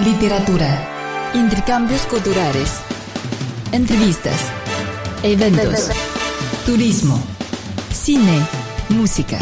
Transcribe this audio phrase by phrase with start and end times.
[0.00, 2.70] literatura, intercambios culturales,
[3.72, 4.36] entrevistas,
[5.24, 5.90] eventos,
[6.64, 7.20] turismo,
[7.92, 8.46] cine,
[8.90, 9.38] música.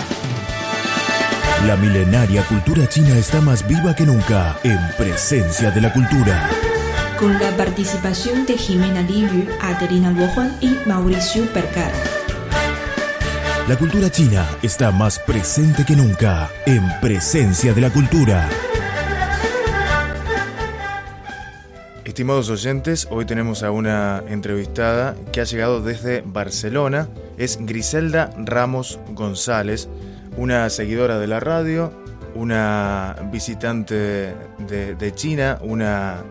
[1.67, 6.49] La milenaria cultura china está más viva que nunca en presencia de la cultura.
[7.19, 11.93] Con la participación de Jimena Liu, Adelina Luojuan y Mauricio Percara.
[13.69, 18.49] La cultura china está más presente que nunca en presencia de la cultura.
[22.17, 27.11] Estimados oyentes, hoy tenemos a una entrevistada que ha llegado desde Barcelona.
[27.37, 29.91] Es Griselda Ramos González,
[30.39, 31.93] una seguidora de la radio,
[32.35, 34.35] una visitante
[34.67, 36.25] de, China, una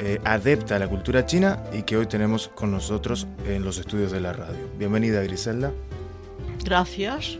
[0.00, 4.12] eh, adepta a la cultura china y que hoy tenemos con nosotros en los estudios
[4.12, 4.66] de la radio.
[4.78, 5.72] Bienvenida Griselda.
[6.64, 7.38] Gracias.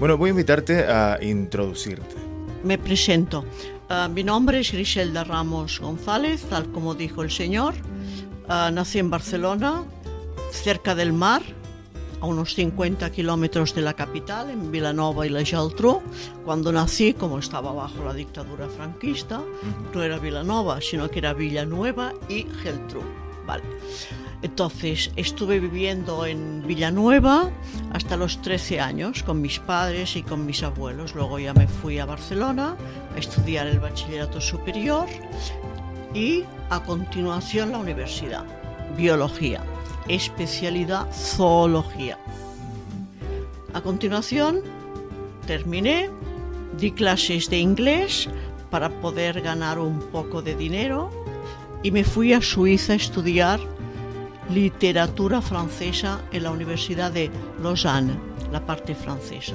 [0.00, 2.16] Bueno, voy a invitarte a introducirte.
[2.64, 3.44] Me presento.
[3.94, 7.74] Ah, mi nombre es Griselda Ramos González, tal como dijo el señor.
[8.48, 9.84] Ah, nací en Barcelona,
[10.50, 11.42] cerca del mar,
[12.22, 16.00] a unos 50 kilómetros de la capital, en Vilanova y la Geltrú.
[16.42, 19.42] Cuando nací, como estaba bajo la dictadura franquista,
[19.92, 23.02] no era Vilanova, sino que era Villanueva y Geltrú.
[23.46, 23.62] Vale.
[24.42, 27.50] Entonces estuve viviendo en Villanueva
[27.92, 31.14] hasta los 13 años con mis padres y con mis abuelos.
[31.14, 32.76] Luego ya me fui a Barcelona
[33.14, 35.06] a estudiar el bachillerato superior
[36.12, 38.44] y a continuación la universidad,
[38.96, 39.62] biología,
[40.08, 42.18] especialidad zoología.
[43.74, 44.60] A continuación
[45.46, 46.10] terminé,
[46.78, 48.28] di clases de inglés
[48.70, 51.10] para poder ganar un poco de dinero
[51.82, 53.60] y me fui a Suiza a estudiar
[54.52, 57.30] literatura francesa en la Universidad de
[57.62, 58.14] Lausanne,
[58.50, 59.54] la parte francesa.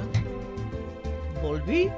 [1.42, 1.88] Volví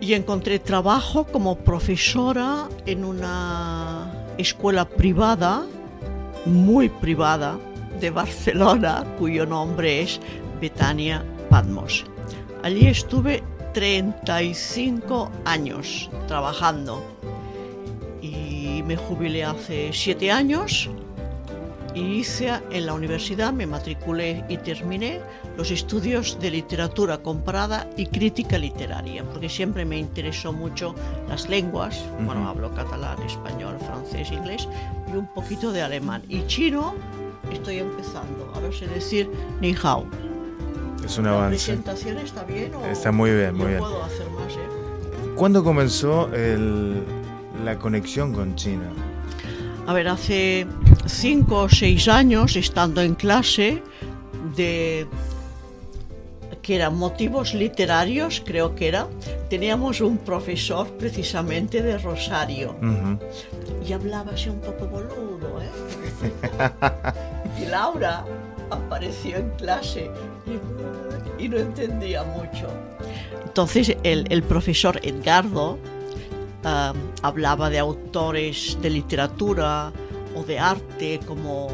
[0.00, 5.64] y encontré trabajo como profesora en una escuela privada,
[6.44, 7.58] muy privada,
[8.00, 10.20] de Barcelona, cuyo nombre es
[10.60, 12.04] Betania Patmos.
[12.62, 17.02] Allí estuve 35 años trabajando
[18.20, 20.90] y me jubilé hace 7 años
[22.00, 25.20] hice en la universidad, me matriculé y terminé
[25.56, 30.94] los estudios de literatura comparada y crítica literaria, porque siempre me interesó mucho
[31.28, 34.68] las lenguas, bueno, hablo catalán, español, francés, inglés
[35.12, 36.22] y un poquito de alemán.
[36.28, 36.94] Y chino
[37.52, 39.30] estoy empezando, ahora sé decir
[39.60, 40.06] ni hao.
[41.04, 41.72] Es un avance.
[41.72, 42.74] ¿La presentación está bien?
[42.74, 43.78] O está muy bien, muy bien.
[43.78, 44.86] puedo hacer más, ¿eh?
[45.36, 46.28] ¿Cuándo comenzó
[47.64, 48.90] la conexión con China?
[49.86, 50.66] A ver, hace
[51.08, 53.82] cinco o seis años, estando en clase
[54.56, 55.06] de
[56.62, 59.06] que eran motivos literarios, creo que era,
[59.48, 62.74] teníamos un profesor precisamente de Rosario
[63.86, 65.70] y hablaba así un poco boludo, ¿eh?
[67.62, 68.24] y Laura
[68.70, 70.10] apareció en clase
[71.38, 72.66] y, no entendía mucho.
[73.44, 75.78] Entonces el, el profesor Edgardo
[77.22, 79.92] hablaba de autores de literatura
[80.36, 81.68] o de arte como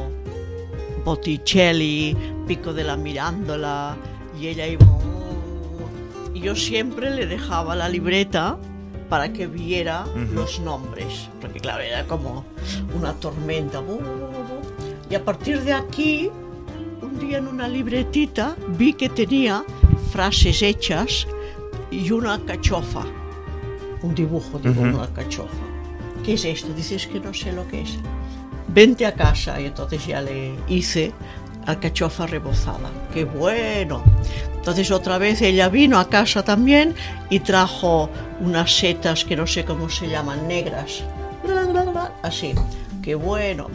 [1.04, 3.96] Botticelli, Pico de la Mirándola,
[4.40, 4.86] y ella iba...
[6.32, 8.58] y yo siempre le dejaba la libreta
[9.08, 12.44] para que viera los nombres, porque claro, era como
[12.96, 13.82] una tormenta.
[15.10, 16.30] Y a partir de aquí,
[17.02, 19.64] un día en una libretita vi que tenía
[20.10, 21.26] frases hechas
[21.90, 23.04] y una cachofa
[24.02, 25.64] un dibujo de una cachofa.
[26.24, 26.72] ¿Qué es esto?
[26.74, 27.98] Dices que no sé lo que es.
[28.74, 31.12] Vente a casa y entonces ya le hice
[31.66, 32.90] alcachofa rebozada.
[33.12, 34.02] ¡Qué bueno!
[34.54, 36.94] Entonces otra vez ella vino a casa también
[37.28, 38.08] y trajo
[38.40, 41.02] unas setas que no sé cómo se llaman, negras.
[42.22, 42.54] Así.
[43.02, 43.68] ¡Qué bueno!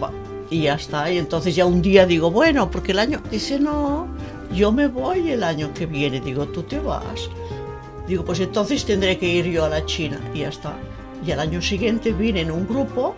[0.49, 1.11] Y ya está.
[1.11, 3.21] Y entonces ya un día digo, bueno, porque el año...
[3.29, 4.07] Dice, no,
[4.53, 6.21] yo me voy el año que viene.
[6.21, 7.29] Digo, tú te vas.
[8.07, 10.73] Digo, pues entonces tendré que ir yo a la China y ya está.
[11.25, 13.15] Y al año siguiente vine en un grupo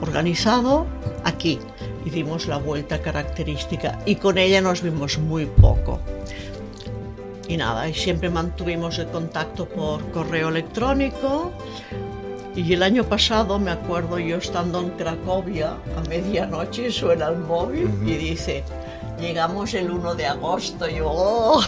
[0.00, 0.86] organizado
[1.24, 1.58] aquí
[2.04, 6.00] y dimos la vuelta característica y con ella nos vimos muy poco.
[7.48, 11.52] Y nada, y siempre mantuvimos el contacto por correo electrónico.
[12.56, 17.90] Y el año pasado me acuerdo yo estando en Cracovia a medianoche suena el móvil
[18.04, 18.64] y dice,
[19.20, 20.88] llegamos el 1 de agosto.
[20.88, 21.62] Y yo, oh".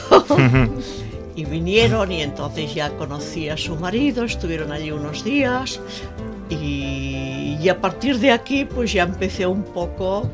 [1.36, 5.80] y vinieron y entonces ya conocí a su marido, estuvieron allí unos días
[6.50, 10.30] y, a partir de aquí pues ya empecé un poco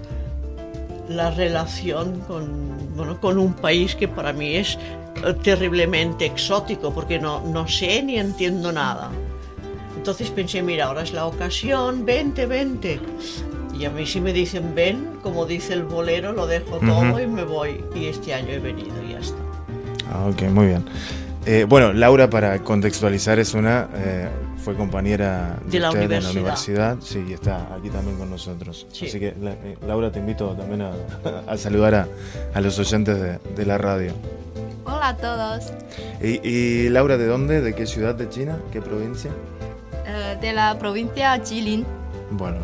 [1.08, 4.78] la relación con, bueno, con un país que para mí es
[5.24, 9.10] eh, terriblemente exótico porque no, no sé ni entiendo nada.
[9.96, 13.00] Entonces pensé, mira, ahora es la ocasión, vente, vente.
[13.78, 17.26] Y a mí si me dicen ven, como dice el bolero, lo dejo todo y
[17.26, 17.84] me voy.
[17.94, 19.38] Y este año he venido y ya está.
[20.10, 20.84] Ah, ok, muy bien.
[21.46, 24.28] Eh, bueno, Laura, para contextualizar, es una eh,
[24.64, 26.18] fue compañera de, la, usted universidad.
[26.18, 28.86] en la universidad, sí, y está aquí también con nosotros.
[28.92, 29.06] Sí.
[29.06, 30.92] Así que, la- eh, Laura, te invito también a,
[31.46, 32.08] a saludar a,
[32.54, 34.12] a los oyentes de, de la radio.
[34.86, 35.72] Hola a todos.
[36.22, 37.60] Y, y, Laura, ¿de dónde?
[37.60, 38.56] ¿De qué ciudad de China?
[38.72, 39.30] ¿Qué provincia?
[40.06, 41.84] Eh, de la provincia Jilin.
[42.30, 42.58] Bueno,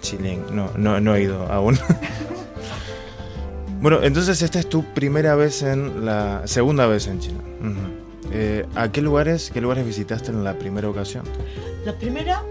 [0.00, 1.78] Chilín, no, no, no he ido aún.
[3.80, 7.40] bueno, entonces esta es tu primera vez en la segunda vez en China.
[7.60, 8.01] Ujú.
[8.34, 11.24] Eh, ¿A qué lugares, qué lugares visitaste en la primera ocasión?
[11.84, 12.42] La primera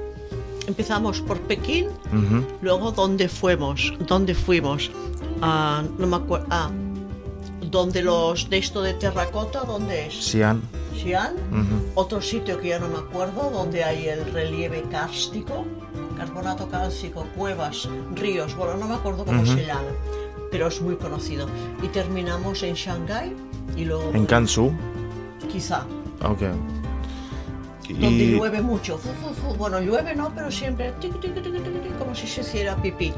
[0.68, 2.45] empezamos por Pekín, Ujú.
[2.62, 4.92] luego dónde fuimos, dónde fuimos,
[5.44, 6.69] Ah, no me acuerdo, ah,
[7.72, 10.13] donde los de esto de terracota, ¿dónde es?
[10.13, 10.62] Xi'an.
[10.94, 11.81] Xi'an, Ujú.
[11.95, 15.66] otro sitio que ya no me acuerdo, donde hay el relieve kárstico,
[16.16, 19.54] carbonato cálcico, cuevas, ríos, bueno, no me acuerdo cómo Ujú.
[19.54, 19.89] se llama,
[20.51, 21.48] pero es muy conocido.
[21.81, 23.33] Y terminamos en Shanghái
[23.75, 24.72] y luego En Kansu.
[25.51, 25.83] Quizá,
[26.24, 26.42] Ok.
[27.89, 28.98] donde Y, llueve mucho.
[28.98, 29.53] Fu, fu, fu.
[29.56, 31.13] Bueno, llueve no, pero siempre tic,
[32.00, 33.13] como si se hiciera pipí.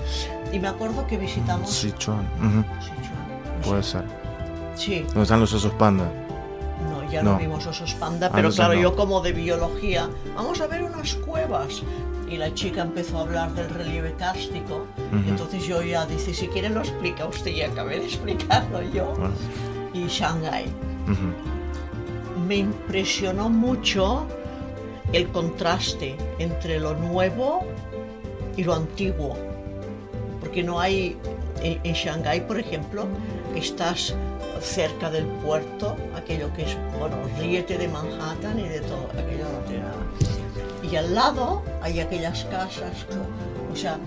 [0.51, 2.25] Y me acuerdo que visitamos Sichuan.
[2.39, 3.27] ujú, Sichuan,
[3.59, 3.69] no sé.
[3.69, 4.03] Puede ser.
[4.75, 6.05] Sí, ¿Dónde están los osos panda?
[6.89, 7.37] no, ya no, No.
[7.37, 8.81] vimos osos panda, Ah, pero claro, no.
[8.81, 11.83] yo como de biología, vamos a ver unas cuevas.
[12.27, 14.87] Y la chica empezó a hablar del relieve kárstico.
[15.11, 15.29] Ujú.
[15.29, 19.13] Entonces yo ya dice, si quiere lo explica usted y acabé de explicarlo yo.
[19.15, 19.35] Bueno,
[19.93, 20.65] Y Shanghái.
[21.05, 21.13] ujú.
[22.47, 24.25] Me impresionó mucho
[25.11, 27.61] el contraste entre lo nuevo
[28.57, 29.35] y lo antiguo.
[30.39, 31.17] Porque no hay,
[31.61, 33.05] en, en Shanghái, por ejemplo,
[33.55, 34.13] estás
[34.61, 40.89] cerca del puerto, aquello que es, bueno, ríete de Manhattan y de todo, aquello no.
[40.89, 43.05] Y al lado hay aquellas casas,
[43.71, 43.97] o sea,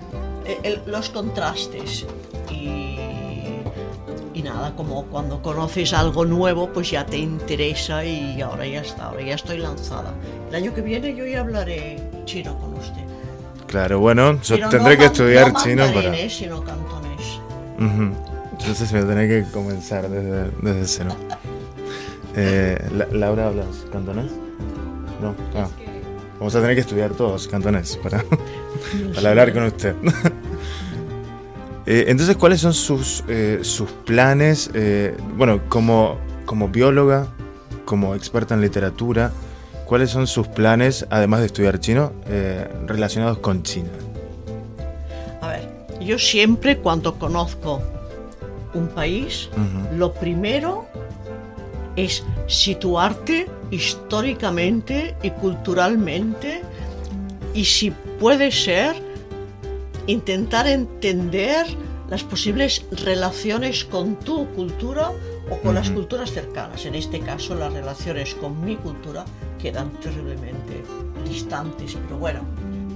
[0.63, 2.05] el- los contrastes.
[2.51, 2.86] Y,
[4.37, 9.05] y nada, como cuando conoces algo nuevo, pues ya te interesa y ahora ya está,
[9.05, 10.13] ahora ya estoy lanzada.
[10.49, 13.01] El año que viene yo ya hablaré chino con usted.
[13.65, 16.29] Claro, bueno, yo Pero tendré no que estudiar no chino para...
[16.29, 17.39] sino cantonés.
[17.79, 18.13] Ujú.
[18.59, 21.15] Entonces me tendré que comenzar desde, desde cero.
[22.39, 24.31] Eh, La- Laura, ¿hablas cantonés?
[25.19, 25.33] No.
[25.55, 25.67] Ah.
[26.37, 28.23] Vamos a tener que estudiar todos cantonés para,
[29.15, 29.95] para hablar con usted.
[31.87, 34.69] Eh, entonces, ¿cuáles son sus, eh, sus planes?
[34.73, 37.27] eh, bueno, como, como bióloga,
[37.85, 39.31] como experta en literatura,
[39.85, 42.11] ¿cuáles son sus planes, además de estudiar chino,
[42.85, 43.89] relacionados con China?
[45.41, 45.69] A ver,
[46.01, 47.81] yo siempre cuando conozco
[48.73, 49.49] un país,
[49.95, 50.85] lo primero
[51.95, 56.63] es situarte históricamente y culturalmente
[57.53, 59.06] y si puede ser
[60.07, 61.65] intentar entender
[62.09, 65.11] las posibles relaciones con tu cultura
[65.51, 66.85] o con las culturas cercanas.
[66.85, 69.25] En este caso las relaciones con mi cultura
[69.59, 70.83] quedan terriblemente
[71.27, 72.41] distantes, pero bueno,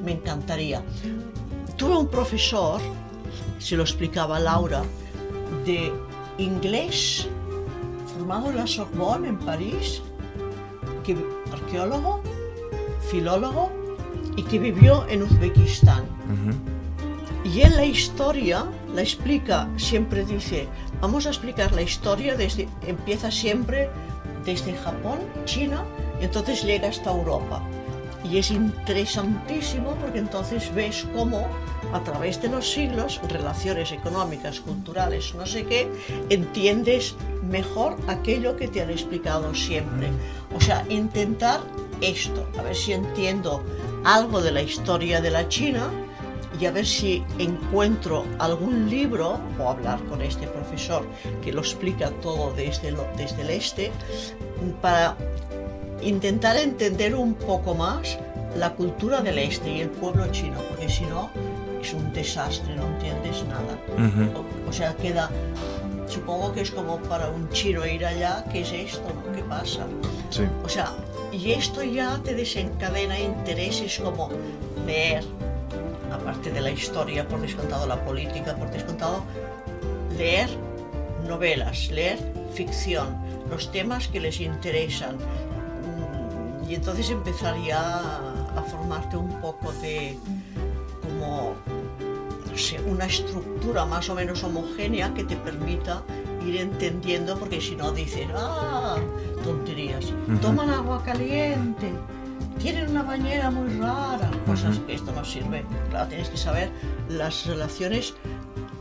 [0.03, 0.81] me encantaría.
[1.77, 2.79] Tuve un profesor,
[3.59, 4.81] se lo explicaba Laura,
[5.65, 5.91] de
[6.37, 7.27] inglés
[8.15, 10.01] formado en la Sorbonne en París,
[11.03, 11.17] que,
[11.51, 12.21] arqueólogo,
[13.09, 13.71] filólogo
[14.37, 16.05] y que vivió en Uzbekistán.
[17.53, 18.65] Y él la historia
[18.95, 20.67] la explica, siempre dice,
[21.01, 23.89] vamos a explicar la historia desde, empieza siempre
[24.45, 25.83] desde Japón, China,
[26.21, 27.61] y entonces llega hasta Europa.
[28.23, 31.45] Y es interesantísimo porque entonces ves cómo
[31.91, 35.91] a través de los siglos, relaciones económicas, culturales, no sé qué,
[36.29, 37.15] entiendes
[37.49, 40.07] mejor aquello que te han explicado siempre.
[40.55, 41.59] O sea, intentar
[41.99, 43.61] esto, a ver si entiendo
[44.05, 45.91] algo de la historia de la China
[46.61, 51.03] y a ver si encuentro algún libro o hablar con este profesor
[51.43, 53.91] que lo explica todo desde, lo- desde el este
[54.81, 55.17] para
[56.03, 58.17] intentar entender un poco más
[58.55, 61.29] la cultura del este y el pueblo chino, porque si no
[61.81, 63.77] es un desastre, no entiendes nada.
[64.35, 65.29] O, o sea, queda,
[66.07, 69.01] supongo que es como para un chino ir allá, ¿qué es esto?
[69.25, 69.31] no?
[69.33, 69.85] ¿Qué pasa?
[70.29, 70.43] Sí.
[70.63, 70.91] O sea,
[71.31, 74.29] y esto ya te desencadena intereses como
[74.85, 75.23] leer,
[76.11, 79.23] aparte de la historia, por descontado la política, por descontado,
[80.17, 80.49] leer
[81.27, 82.19] novelas, leer
[82.53, 83.15] ficción,
[83.49, 85.15] los temas que les interesan.
[85.15, 90.17] Mm, Y entonces empezaría a, a formarte un poco de
[91.01, 91.53] como
[92.49, 96.03] no sé, una estructura más o menos homogénea que te permita
[96.45, 98.97] ir entendiendo, porque si no dices, ah,
[99.43, 101.93] tonterías, toman agua caliente,
[102.59, 105.63] tienen una bañera muy rara, cosas que esto no sirve.
[105.89, 106.69] Claro, tienes que saber
[107.09, 108.13] las relaciones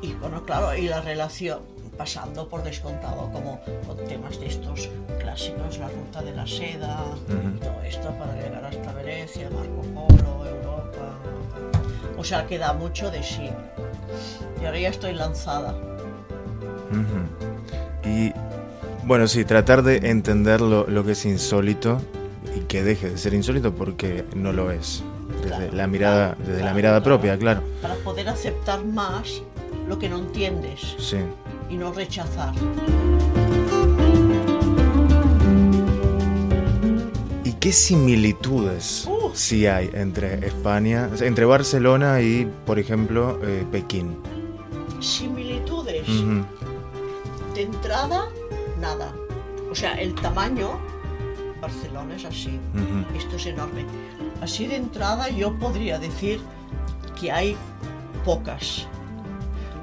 [0.02, 1.60] y, bueno, claro, y la relación
[1.96, 4.88] pasando por descontado como con temas de estos
[5.20, 10.46] clásicos, la ruta de la seda, y todo esto para llegar hasta Venecia, Marco Polo,
[10.46, 11.18] Europa.
[12.16, 13.50] O sea, queda mucho de sí.
[14.62, 15.74] Y ahora ya estoy lanzada.
[18.04, 18.32] Y
[19.04, 22.00] bueno, sí, tratar de entender lo, lo que es insólito
[22.70, 25.02] que deje de ser insólito porque no lo es.
[25.42, 27.16] Desde Claro, la mirada, claro, desde la claro, mirada claro.
[27.16, 27.62] propia, claro.
[27.82, 29.42] Para poder aceptar más
[29.88, 31.16] lo que no entiendes Sí.
[31.68, 32.54] y no rechazar.
[37.44, 39.30] ¿Y qué similitudes Uh.
[39.34, 44.16] sí hay entre España, entre Barcelona y, por ejemplo, eh, Pekín?
[45.00, 46.08] Similitudes.
[46.08, 46.44] Ujú.
[47.54, 48.28] De entrada,
[48.80, 49.12] nada.
[49.70, 50.78] O sea, el tamaño,
[51.74, 52.58] Barcelona es así.
[52.74, 53.16] Ujú.
[53.16, 53.84] Esto es enorme.
[54.42, 56.40] Así de entrada yo podría decir
[57.18, 57.56] que hay
[58.24, 58.86] pocas.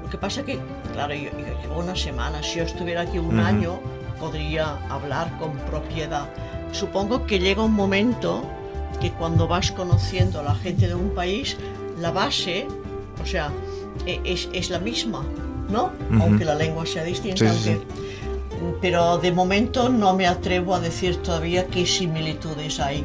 [0.02, 0.58] Lo que pasa que,
[0.92, 2.42] claro, yo, yo llevo una semana.
[2.42, 3.46] Si yo estuviera aquí un Ujú.
[3.46, 3.80] año,
[4.18, 6.28] podría hablar con propiedad.
[6.72, 8.42] Supongo que llega un momento
[9.00, 11.56] que cuando vas conociendo a la gente de un país,
[12.00, 12.66] la base,
[13.22, 13.50] o sea,
[14.06, 15.24] e- es, es la misma,
[15.70, 15.92] ¿no?
[16.10, 16.22] Ujú.
[16.22, 17.52] Aunque la lengua sea distinta.
[17.52, 17.80] Sí, sí,
[18.80, 23.04] pero de momento no me atrevo a decir todavía qué similitudes hay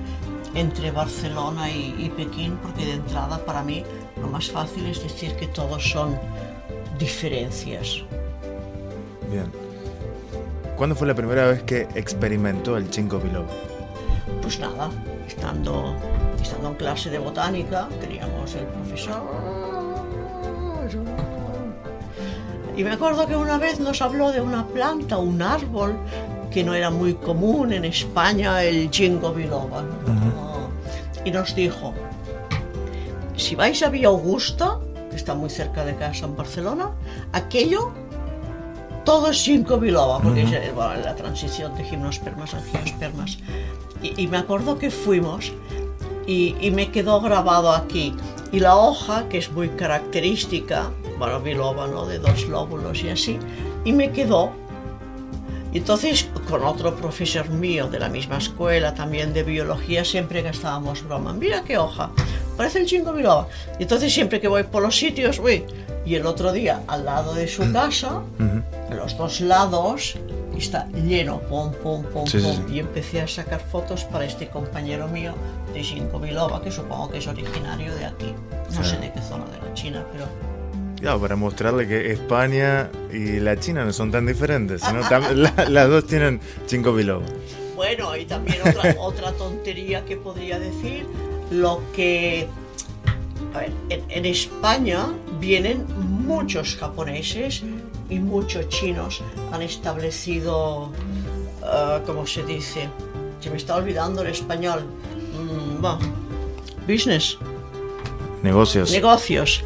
[0.56, 3.84] entre Barcelona y, y Pekín, porque de entrada para mí
[4.22, 6.18] lo más fácil es decir que todos son
[7.00, 8.04] diferencias.
[9.32, 9.52] Bien.
[10.76, 13.48] ¿Cuándo fue la primera vez que experimentó el Chinko Biloba?
[14.42, 14.90] Pues nada,
[15.28, 15.96] estando,
[16.42, 19.22] estando en clase de botánica, teníamos el profesor.
[22.76, 25.96] Y me acuerdo que una vez nos habló de una planta, un árbol,
[26.52, 29.84] que no era muy común en España, el jingo biloba.
[31.26, 31.94] Y nos dijo,
[33.36, 36.92] si vais a Villa Augusta, que está muy cerca de casa en Barcelona,
[37.32, 37.92] aquello
[39.06, 43.38] todo es ginkgo biloba, porque es bueno, la transición de gimnospermas a angiospermas.
[44.02, 45.52] Y, y me acuerdo que fuimos
[46.26, 48.16] y, y me quedó grabado aquí.
[48.52, 52.06] Y la hoja, que es muy característica, bueno, biloba, ¿no?
[52.06, 53.40] De dos lóbulos y así,
[53.86, 54.52] y me quedó.
[55.72, 61.04] Y entonces, con otro profesor mío de la misma escuela, también de biología, siempre gastábamos
[61.04, 61.34] broma.
[61.34, 62.12] Mira qué hoja,
[62.56, 63.48] parece el chingo biloba.
[63.80, 65.64] Y entonces, siempre que voy por los sitios, uy,
[66.06, 68.92] y el otro día, al lado de su casa, Ujú.
[68.92, 70.16] a los dos lados
[70.56, 72.68] está lleno, pum, pum, pum, Sí, pum.
[72.68, 72.76] sí.
[72.76, 75.34] Y empecé a sacar fotos para este compañero mío
[75.74, 78.36] de Ginkgo biloba, que supongo que es originario de aquí.
[78.76, 78.92] No Sí.
[78.92, 80.26] sé de qué zona de la China, pero
[81.04, 85.02] Claro, para mostrarle que España y la China no son tan diferentes, sino
[85.34, 87.26] la- las dos tienen Chinko Biloba.
[87.76, 91.06] bueno, y también otra, otra tontería que podría decir,
[91.52, 92.48] lo que...
[93.54, 95.08] A ver, en, en España
[95.42, 95.86] vienen
[96.26, 97.64] muchos japoneses
[98.10, 100.90] y muchos chinos han establecido,
[101.64, 102.88] ah, ¿cómo se dice?
[103.42, 104.84] Se me está olvidando el español.
[105.38, 105.86] Mm,
[106.88, 107.38] business,
[108.42, 108.92] Negocios.
[108.92, 109.64] negocios.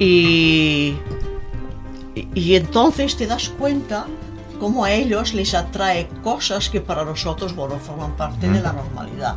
[0.00, 0.96] Y,
[2.34, 4.06] y, entonces te das cuenta
[4.58, 9.36] cómo a ellos les atrae cosas que para nosotros, bueno, forman parte de la normalidad,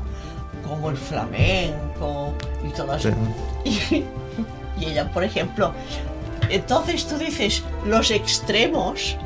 [0.65, 2.34] como el flamenco
[2.65, 3.10] y todas Sí.
[3.65, 4.03] y,
[4.79, 5.74] y ella, por ejemplo,
[6.50, 9.17] entonces tú dices, los extremos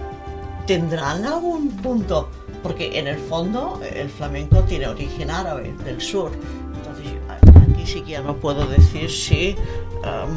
[0.65, 2.29] tendrán algún punto,
[2.63, 6.32] porque en el fondo el flamenco tiene origen árabe del sur.
[6.75, 7.13] Entonces
[7.72, 9.56] aquí sí que ya no puedo decir si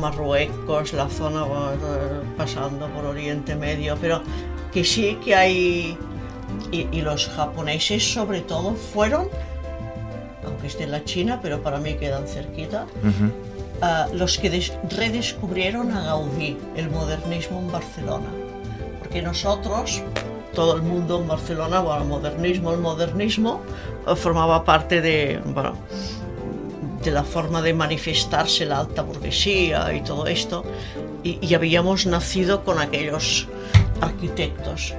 [0.00, 1.76] Marruecos, la zona eh,
[2.36, 4.22] pasando por Oriente Medio, pero
[4.72, 5.98] que sí que hay,
[6.72, 9.28] y, y los japoneses sobre todo fueron,
[10.44, 13.30] aunque esté en la China, pero para mí quedan cerquita, Ujú.
[13.82, 18.26] ah, los que des- redescubrieron a Gaudí, el modernismo en Barcelona.
[19.00, 20.02] Porque nosotros,
[20.54, 23.60] todo el mundo en Barcelona, bueno, el modernismo, el modernismo
[24.06, 25.74] eh, formaba parte de, bueno,
[27.02, 30.64] de la forma de manifestarse la alta burguesía y todo esto,
[31.22, 33.48] y, habíamos nacido con aquellos
[34.00, 34.94] arquitectos.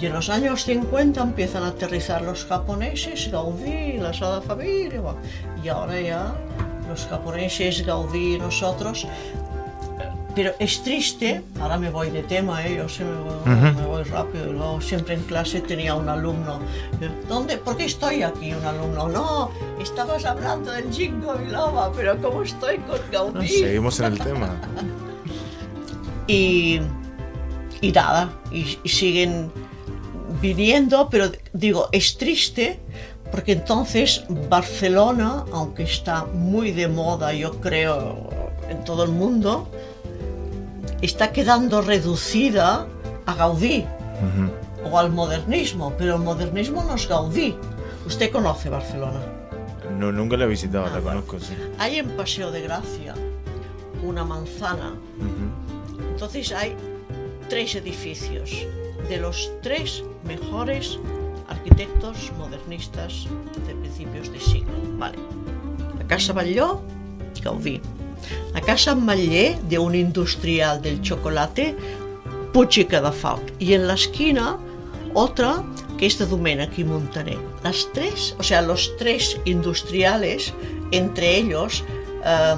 [0.00, 5.00] Y en los años 50 empiezan a aterrizar los japoneses, Gaudí, la Sagrada Familia,
[5.62, 6.34] y ahora ya
[6.88, 9.06] los japoneses, Gaudí y nosotros.
[10.34, 12.76] Pero es triste, ahora me voy de tema, ¿eh?
[12.76, 16.58] yo sé, me voy, me voy rápido, luego siempre en clase tenía un alumno.
[17.00, 17.56] eh, ¿Dónde?
[17.56, 18.52] ¿Por qué estoy aquí?
[18.52, 19.50] Un alumno, no,
[19.80, 23.46] estabas hablando del Jingo Biloba, pero ¿cómo estoy con No, Gaudí?
[23.48, 24.50] seguimos en el tema.
[26.26, 26.80] Y,
[27.82, 29.52] y nada, y, y siguen
[30.40, 32.80] viniendo, pero digo, es triste
[33.30, 38.30] porque entonces Barcelona, aunque está muy de moda, yo creo,
[38.70, 39.68] en todo el mundo,
[41.02, 42.86] está quedando reducida
[43.26, 43.84] a Gaudí
[44.90, 47.56] o al modernismo, pero el modernismo no es Gaudí.
[48.06, 49.20] Usted conoce Barcelona.
[49.98, 51.24] No, nunca la he visitado, Ah, la bueno.
[51.26, 51.54] conozco, sí.
[51.78, 53.14] Hay en Paseo de Gracia
[54.02, 54.94] una manzana.
[56.12, 56.74] Entonces hay
[57.48, 58.50] tres edificios
[59.08, 60.98] de los tres mejores
[61.48, 63.26] arquitectos modernistas
[63.66, 64.72] de principios de siglo.
[64.98, 65.18] Vale.
[65.98, 66.80] La Casa Batlló,
[67.42, 67.80] Gaudí.
[68.52, 71.76] La Casa Matller de un industrial del chocolate,
[72.52, 73.52] Puig i Cadafalch.
[73.58, 74.58] Y en la esquina
[75.14, 75.64] otra
[75.98, 77.38] que es de Domènech y Montaner.
[77.62, 80.52] Las tres, o sea, los tres industriales,
[80.90, 81.84] entre ellos,
[82.24, 82.56] eh,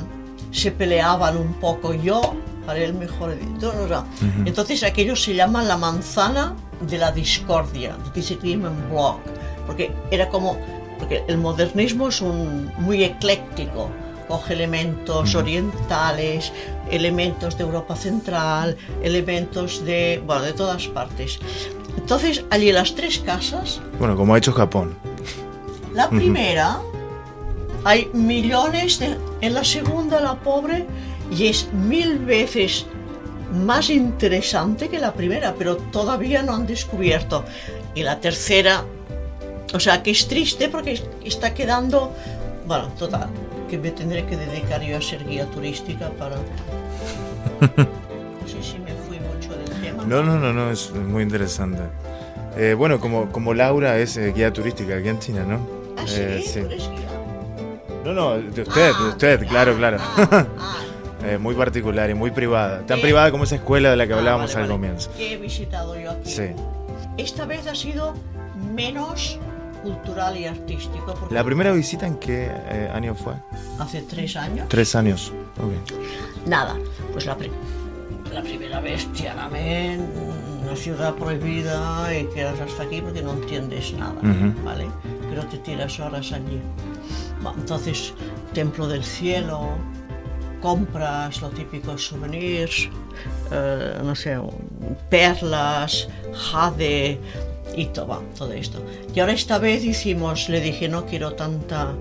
[0.50, 1.92] se peleaban un poco.
[1.92, 2.20] Yo
[2.66, 3.74] haré el mejor editor.
[3.74, 4.06] no, no.
[4.46, 9.18] Entonces aquello se llama la manzana de la discordia, en blog,
[9.66, 10.58] porque era como,
[10.98, 13.90] porque el modernismo es un, muy ecléctico,
[14.28, 16.52] coge elementos orientales,
[16.90, 21.38] elementos de Europa Central, elementos de, bueno, de todas partes.
[21.96, 24.96] Entonces, allí las tres casas, Bueno, como ha hecho Japón.
[25.94, 26.78] la primera,
[27.84, 29.16] hay millones de...
[29.40, 30.86] En la segunda, la pobre,
[31.30, 32.86] y es mil veces
[33.52, 37.44] más interesante que la primera, pero todavía no han descubierto.
[37.94, 38.84] Y la tercera,
[39.72, 42.12] o sea, que es triste porque es- está quedando...
[42.66, 43.28] Bueno, total,
[43.66, 46.36] que me tendré que dedicar yo a ser guía turística para...
[46.36, 50.04] No sé si me fui mucho del tema.
[50.04, 51.82] No, no, no, no, es muy interesante.
[52.56, 55.58] Eh, bueno, como, como Laura es eh, guía turística aquí en China, ¿no?
[55.96, 56.60] Ah, sí, Eh, sí.
[56.60, 57.08] ¿Tú eres guía?
[58.04, 59.96] No, no, de usted, Ah, de usted, ah, claro, claro.
[60.00, 60.76] ah, ah.
[61.24, 62.82] Eh, muy particular y muy privada.
[62.86, 64.80] Tan Eh, privada como esa escuela de la que Ah, hablábamos vale, al vale.
[64.80, 65.10] comienzo.
[65.16, 66.30] Que he visitado yo aquí.
[66.30, 66.44] Sí.
[67.16, 68.14] Esta vez ha sido
[68.74, 69.40] menos
[69.90, 71.14] cultural y artístico.
[71.30, 73.34] ¿La primera visita en qué eh, año fue?
[73.78, 74.68] Hace tres años.
[74.68, 75.32] Tres años.
[75.58, 75.72] Ok.
[76.46, 76.74] Nada.
[77.12, 77.50] Pues la, pri-
[78.32, 80.04] la primera vez, Tiananmen,
[80.64, 84.16] una ciudad prohibida y quedas hasta aquí porque no entiendes nada.
[84.64, 84.86] ¿Vale?
[85.30, 86.60] Pero te tiras horas allí.
[87.42, 88.12] Bueno, entonces,
[88.54, 89.68] Templo del Cielo,
[90.60, 92.88] compras los típicos souvenirs,
[93.52, 94.38] eh, no sé,
[95.10, 97.20] perlas, jade
[97.76, 98.80] y todo, todo esto.
[99.14, 101.92] Y ahora esta vez hicimos, le dije, no quiero tanta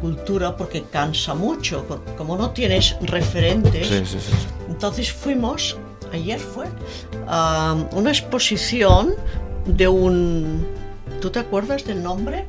[0.00, 3.86] cultura porque cansa mucho, co- como no tienes referentes.
[3.86, 4.32] Sí, sí, sí.
[4.68, 5.76] Entonces fuimos,
[6.12, 6.66] ayer fue,
[7.28, 9.14] a una exposición
[9.66, 10.66] de un...
[11.20, 12.44] ¿Tú te acuerdas del nombre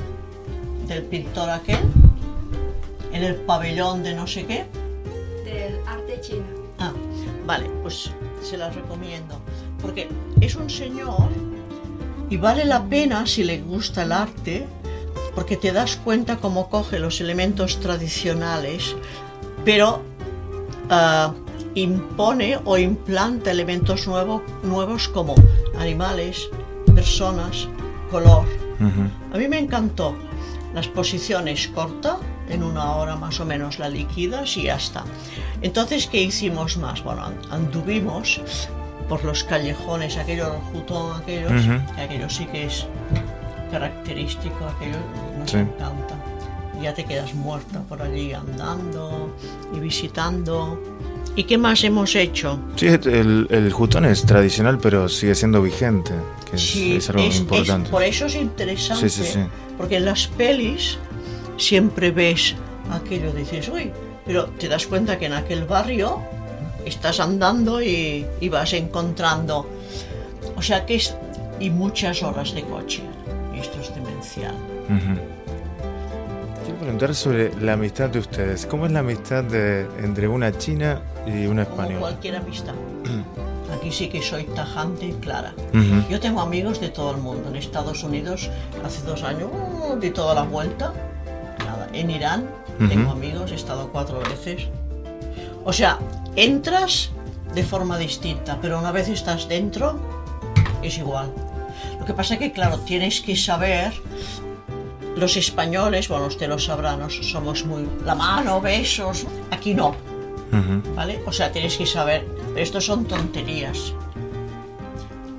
[0.87, 1.77] del pintor aquel?
[3.11, 4.65] En el pabellón de no sé qué.
[5.45, 6.43] Del arte chino.
[6.79, 6.91] Ah,
[7.45, 8.09] vale, pues
[8.41, 9.39] se las recomiendo.
[9.79, 10.09] Porque
[10.41, 11.29] es un señor
[12.29, 14.65] y vale la pena si le gusta el arte,
[15.35, 18.95] porque te das cuenta cómo coge los elementos tradicionales,
[19.65, 20.01] pero
[20.89, 21.33] ah,
[21.75, 25.35] impone o implanta elementos nuevo- nuevos como
[25.77, 26.49] animales,
[26.93, 27.67] personas,
[28.11, 28.45] color.
[29.33, 30.15] A mí me encantó.
[30.73, 32.17] La exposición es corta,
[32.49, 35.03] en una hora más o menos la liquidas y ya está.
[35.61, 37.01] Entonces, ¿qué hicimos más?
[37.03, 38.41] Bueno, an- anduvimos
[39.09, 41.95] por los callejones, aquello, el jutón, aquellos, Ujú.
[41.95, 42.87] que aquello sí que es
[43.71, 44.97] característico, aquello
[45.39, 45.57] nos Sí.
[45.57, 46.15] encanta.
[46.81, 49.35] Ya te quedas muerta por allí andando
[49.75, 50.79] y visitando.
[51.35, 52.59] ¿Y qué más hemos hecho?
[52.75, 56.11] Sí, el, el jutón es tradicional, pero sigue siendo vigente,
[56.49, 57.89] que es, Sí, es algo es- es- importante.
[57.89, 59.39] por eso es interesante, sí, sí.
[59.77, 60.97] porque en las pelis
[61.57, 62.55] siempre ves
[62.91, 63.91] aquello, dices, uy,
[64.25, 66.19] pero te das cuenta que en aquel barrio
[66.85, 69.67] estás andando y, y vas encontrando,
[70.55, 71.15] o sea que es,
[71.59, 73.03] y muchas horas de coche,
[73.55, 74.55] esto es demencial.
[76.63, 78.65] Quiero preguntar sobre la amistad de ustedes.
[78.65, 81.99] ¿Cómo es la amistad de, entre una china y una Como española?
[81.99, 82.73] cualquier amistad.
[83.77, 85.53] Aquí sí que soy tajante y clara.
[86.09, 87.49] Yo tengo amigos de todo el mundo.
[87.49, 88.49] En Estados Unidos,
[88.85, 90.93] hace dos años, uh, di toda la vuelta.
[91.59, 91.87] Nada.
[91.91, 92.45] En Irán
[92.87, 94.67] tengo amigos, he estado cuatro veces.
[95.65, 95.97] O sea,
[96.35, 97.11] entras
[97.53, 99.99] de forma distinta, pero una vez estás dentro,
[100.81, 101.33] es igual.
[101.99, 103.93] Lo que pasa es que, claro, tienes que saber.
[105.15, 107.07] Los españoles, bueno, usted lo sabrá, ¿no?
[107.09, 107.87] somos muy.
[108.03, 109.27] La mano, besos.
[109.51, 109.95] Aquí no.
[110.95, 111.21] ¿vale?
[111.25, 113.93] O sea, tienes que saber, pero esto son tonterías.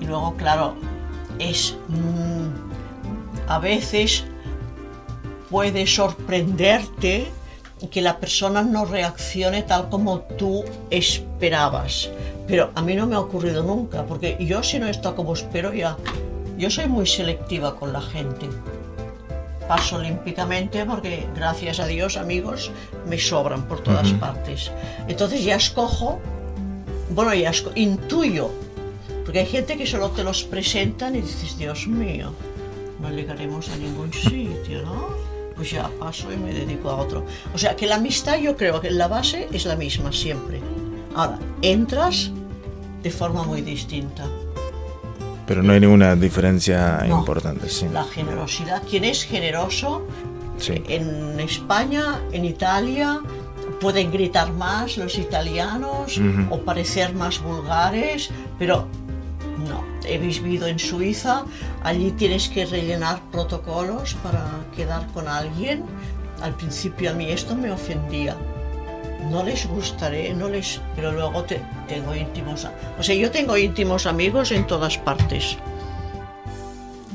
[0.00, 0.74] Y luego, claro,
[1.38, 4.24] es mm, a veces
[5.50, 7.30] puede sorprenderte
[7.86, 12.10] que la persona no reaccione tal como tú esperabas.
[12.46, 15.72] Pero a mí no me ha ocurrido nunca, porque yo si no está como espero
[15.72, 15.96] ya,
[16.58, 18.48] yo soy muy selectiva con la gente.
[19.66, 22.70] Paso olímpicamente porque gracias a Dios amigos
[23.08, 24.70] me sobran por todas partes.
[25.08, 26.20] Entonces ya escojo,
[27.10, 28.50] bueno, ya intuyo,
[29.24, 32.34] porque hay gente que solo te los presentan y dices, Dios mío,
[33.00, 35.33] no llegaremos a ningún sitio, ¿no?
[35.56, 37.24] Pues ya paso y me dedico a otro.
[37.54, 40.60] O sea que la amistad yo creo que la base es la misma siempre.
[41.14, 42.32] Ahora, entras
[43.02, 44.26] de forma muy distinta.
[45.46, 47.86] Pero no hay ninguna diferencia importante, sí.
[47.92, 48.82] La generosidad.
[48.88, 50.06] ¿Quién es generoso?
[50.56, 50.82] Sí.
[50.88, 53.20] En España, en Italia,
[53.80, 58.88] pueden gritar más los italianos o parecer más vulgares, pero.
[60.04, 61.44] He vivido en Suiza,
[61.82, 64.44] allí tienes que rellenar protocolos para
[64.76, 65.84] quedar con alguien.
[66.42, 68.36] Al principio a mí esto me ofendía
[69.30, 72.66] no les gustaré, no les, pero luego te, tengo íntimos,
[72.98, 75.56] o sea, yo tengo íntimos amigos en todas partes.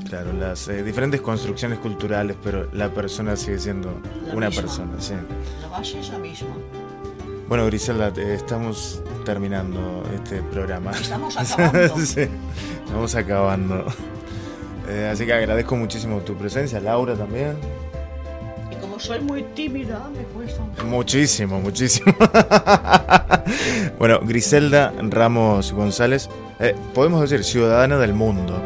[0.08, 4.02] Claro, las eh, diferentes construcciones culturales, pero la persona sigue siendo
[4.34, 5.14] una persona, sí.
[5.62, 6.50] La base es la misma.
[7.48, 10.92] Bueno, Griselda, estamos terminando este programa.
[10.92, 11.98] Estamos acabando.
[11.98, 12.28] sí,
[12.90, 13.86] estamos acabando.
[14.92, 17.56] Eh, así que agradezco muchísimo tu presencia, Laura también
[19.00, 22.14] soy muy tímida, me cuesta Muchísimo, muchísimo.
[23.98, 28.62] bueno, Griselda Ramos González, eh, podemos decir ciudadana del mundo.